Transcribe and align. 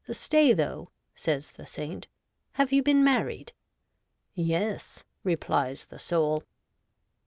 Stay, 0.11 0.51
though,' 0.51 0.89
says 1.13 1.51
the 1.51 1.65
saint;' 1.67 2.07
have 2.53 2.73
you 2.73 2.81
been 2.81 3.03
married?'' 3.03 3.53
Yes,' 4.33 5.03
replies 5.23 5.85
the 5.85 5.99
soul. 5.99 6.41